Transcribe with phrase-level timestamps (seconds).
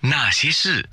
[0.00, 0.86] 那些事，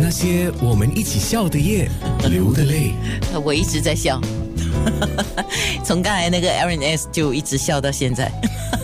[0.00, 1.90] 那些我们一起笑的夜，
[2.30, 2.92] 流的泪。
[3.44, 4.20] 我一直在笑，
[5.84, 8.30] 从刚才那个 Aaron S 就一直笑到现在。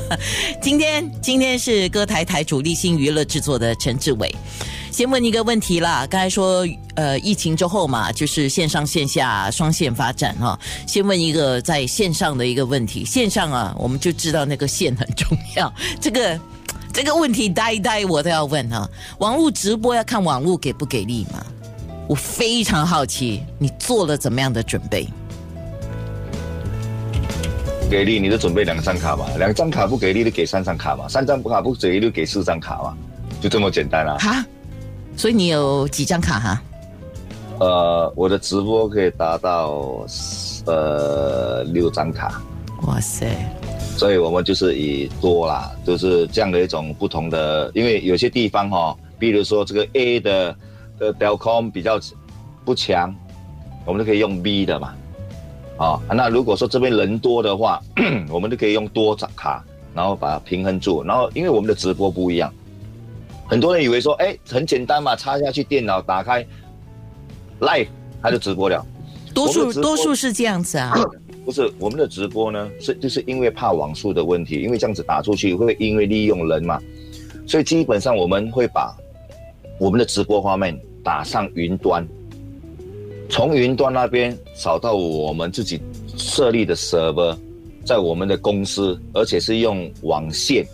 [0.60, 4.30] 今天今天是歌台台主立新娱乐制作的陈志伟。
[4.92, 10.58] 先问一个问题啦，刚才说呃疫情之后嘛，就是线上线下双线发展哈。
[10.86, 16.38] 先问一个在线上的一个问题，线上啊，我们就知道那个线很重要，这个。
[16.92, 18.88] 这个问题呆呆我都要问哈，
[19.18, 21.44] 网络直播要看网络给不给力吗？
[22.08, 25.06] 我非常好奇，你做了怎么样的准备？
[27.88, 32.96] 给力，你就准备两张卡嘛，两张卡不给力就给三张卡嘛，三张卡不给力就给四张卡嘛，
[33.40, 34.16] 就这么简单啦。
[34.18, 34.44] 哈，
[35.16, 36.62] 所以你有几张卡哈？
[37.60, 40.06] 呃，我的直播可以达到
[40.66, 42.42] 呃六张卡。
[42.82, 43.26] 哇塞！
[44.00, 50.56] 所以我们就是以多啦，就是这样的一种不同的，因为有些地方哈，比如说这个 A 的
[50.98, 52.00] 的 Delcom 比较
[52.64, 53.14] 不强，
[53.84, 54.94] 我们就可以用 B 的嘛，
[55.76, 57.78] 啊，那如果说这边人多的话，
[58.32, 59.62] 我们就可以用多张卡，
[59.94, 61.04] 然后把它平衡住。
[61.04, 62.50] 然后因为我们的直播不一样，
[63.46, 66.42] 很多人以为说，哎，很简单嘛，插下去电脑打开
[67.60, 67.88] Live，
[68.22, 68.82] 它就直播了。
[69.34, 70.94] 多数多数是这样子啊。
[71.44, 76.80] 不是我们的直播呢，是就是因为怕网速的问题，因为这样子打出去会因为利用人嘛，
[77.46, 78.94] 所以基本上我们会把
[79.78, 82.06] 我们的直播画面打上云端，
[83.28, 85.80] 从云端那边扫到我们自己
[86.16, 87.36] 设立的 server，
[87.84, 90.64] 在我们的公司，而且是用网线，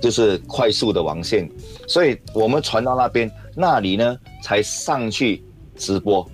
[0.00, 1.48] 就是快速的网线，
[1.86, 5.42] 所以我们传到那边，那里呢才上去
[5.76, 6.28] 直播，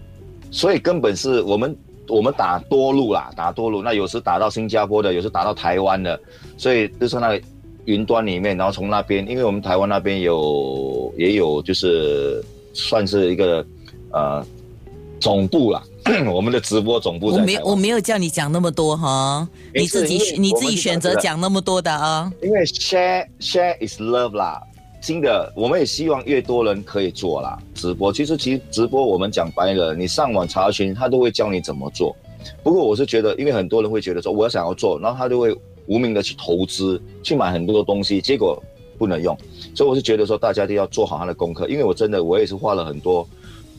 [0.50, 1.76] 所以根本是我们。
[2.08, 6.18] 我们打多路啦，打多路，那有时打到新加坡的，有时打到台湾的，
[6.56, 7.40] 所以就是那个
[7.84, 13.64] 云端里面，然后从那边，因为我们台湾那边有也有，就是算是一个
[14.12, 14.44] 呃
[15.20, 15.82] 总部啦，
[16.32, 17.28] 我们的直播总部。
[17.28, 22.30] 我没我没有叫你讲那么多哈，你自己你自己选择讲那么多的啊。
[22.42, 24.60] 因为 share share is love 啦。
[25.02, 28.12] 新的，我们也希望越多人可以做啦直播。
[28.12, 32.16] 其实，其实直播我们讲白了，你上网查询，他都会教你怎么做。
[32.62, 35.52] 不过，我是觉得，因为很多人会觉得说，我要想要做，然后他就会
[35.86, 38.62] 无名的去投资，去买很多的东西，结果
[38.96, 39.36] 不能用。
[39.74, 41.68] 所以，我是觉得说，大家都要做好他的功课。
[41.68, 43.28] 因为我真的，我也是花了很多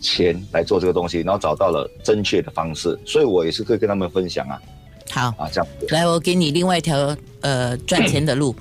[0.01, 4.61] 钱来做这个东西，然后找到了正确的方式，所以我也是可以跟他们分享啊。
[5.09, 8.53] 好啊，这样来，我给你另外一条呃赚钱的路。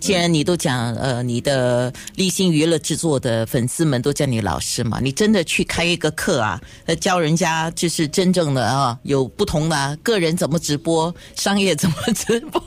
[0.00, 12.62] 既然你都讲，呃，你的立新娱乐制作的粉丝们都叫你老师嘛，你真的去开一个课啊，呃，教人家就是真正的啊，有不同的个人怎么直播，商业怎么直播，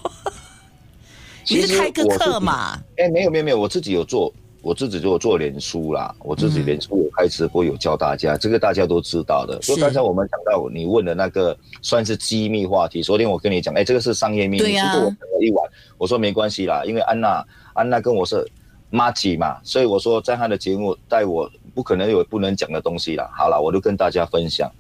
[1.50, 2.80] 你是开个课嘛？
[2.98, 4.34] 哎，没有没有没有，我自己有做。
[4.64, 9.60] 我自己就做脸书啦，我自己脸书有开直播，有教大家，这个大家都知道的。
[9.60, 14.60] 所以刚才我们讲到你问的那个算是机密话题，昨天我跟你讲，哎，这个是商业秘密。
[14.60, 14.94] 对呀。
[15.42, 18.46] 一晚，我说没关系啦，因为安娜安娜跟我是
[18.90, 23.30] 妈吉嘛，所以我说在她的节目带我不可能有不能讲的东西啦。
[23.36, 24.72] 好了，我就跟大家分享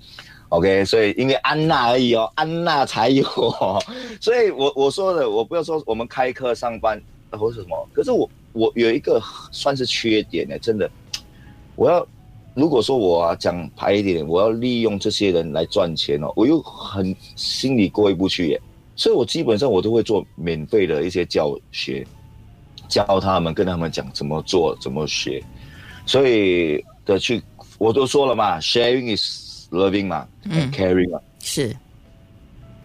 [0.49, 0.85] ，OK。
[0.85, 3.23] 所以因为安娜而已哦，安娜才有，
[4.21, 7.01] 所以我我说的，我不要说我们开课上班
[7.31, 8.29] 或者什么，可是我。
[8.53, 9.17] 我有一个
[9.49, 10.91] 算是缺点呢，真的，
[11.77, 12.05] 我要
[12.53, 18.61] 如果说我讲排一点，我要利用这些人来赚钱哦，我又很心里过意不去耶，
[19.01, 22.05] 所以我基本上我都会做免费的一些教学，
[22.87, 25.43] 教他们跟他们讲怎么做怎么学，
[26.05, 27.41] 所以的去
[27.79, 31.75] 我都说了嘛，sharing is loving 嘛，嗯，caring 嘛，是，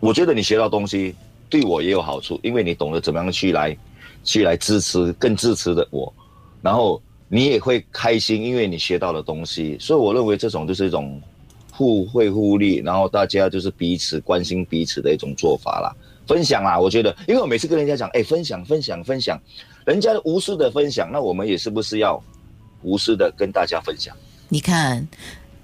[0.00, 1.15] 我觉得你学到东西
[1.50, 3.76] 对我也有好处，因为你懂得怎么样去来。
[4.25, 6.12] 去来支持更支持的我，
[6.60, 9.76] 然后你也会开心，因为你学到了东西。
[9.78, 11.22] 所以我认为这种就是一种
[11.76, 15.94] 互惠互利，然后大家就是彼此关心彼此的一种做法啦。
[16.26, 19.41] 分享啦，我觉得，因为我每次跟人家讲，哎，分享分享分享，
[19.84, 22.23] 人家无私的分享，那我们也是不是要
[22.82, 24.17] 无私的跟大家分享？
[24.49, 25.06] 你看。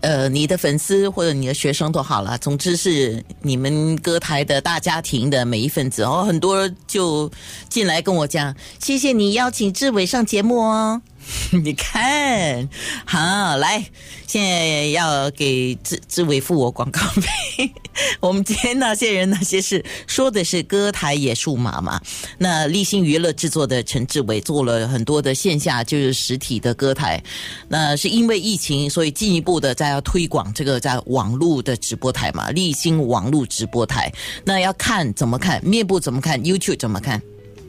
[0.03, 7.31] 呃，你的粉丝或者你的学生都好了，总之是你们歌台的大家庭的每一份子哦，很多就
[7.69, 11.00] 进来跟我讲，谢谢你邀请志伟上节目哦。
[11.63, 12.69] 你看，
[13.05, 13.85] 好来，
[14.27, 17.73] 现在要给志志伟付我广告费。
[18.21, 22.01] 我们今天那些人那些事，说的是歌台野数码嘛。
[22.39, 27.23] 那立新娱乐制作的陈志伟做了很多的线下就是实体的歌台。
[27.69, 32.51] 那是因为疫情，所以进一步的在要推广这个在网络的直播台嘛。
[32.51, 34.13] 立新网络直播台，
[34.45, 37.21] 那要看怎么看，面部怎么看，YouTube 怎么看。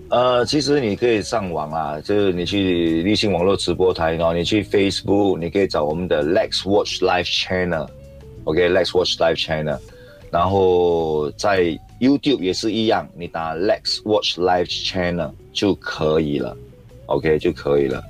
[0.10, 9.80] 呃，其实你可以上网啊，就是你去立信网络直播台，然后你去 Facebook，你可以找我们的 Lex Watch Live Channel，OK，Lex Watch Live Channel，
[10.30, 16.56] 然后在 YouTube 也是一样，你打 Lex Watch Live Channel 就可以了
[17.08, 18.04] ，OK 就可以了。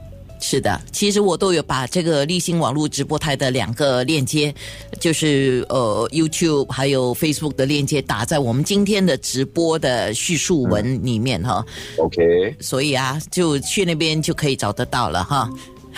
[0.45, 4.53] 是的，其实我都有把这个立新网络直播台的两个链接，
[4.99, 11.65] 就是呃 YouTube 还有 Facebook 的链接打在我们今天的直播的叙述文里面哈。
[11.97, 15.49] OK，所以啊，就去那边就可以找得到了哈。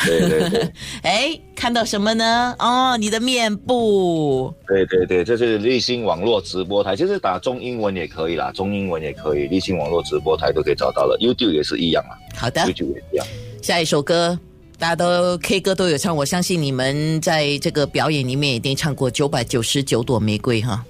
[0.06, 0.71] 对对对
[1.01, 2.56] 哎，看到什么呢？
[2.59, 4.53] 哦，你的面部。
[4.68, 13.25] 对对对，这是立新网络直播台，就是打中英文也可以啦，中英文也可以，立新网络直播台都可以找到了，YouTube 也是一样啊好的，，YouTube 也一样。
[13.65, 14.39] 下一首歌。
[14.77, 20.85] 大家都 K 歌都有唱，我相信你们在这个表演里面一定唱过《九百九十九朵玫瑰》哈，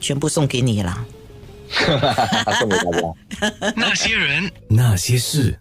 [0.00, 1.04] 全部送给你啦。
[2.58, 3.72] 送给大家。
[3.76, 5.58] 那些人，那些事。